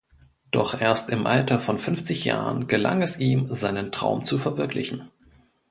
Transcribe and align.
Doch 0.49 0.81
erst 0.81 1.11
im 1.11 1.27
Alter 1.27 1.59
von 1.59 1.77
fünfzig 1.77 2.25
Jahren 2.25 2.65
gelang 2.67 3.03
es 3.03 3.19
ihm, 3.19 3.53
seinen 3.53 3.91
Traum 3.91 4.23
zu 4.23 4.39
verwirklichen. 4.39 5.11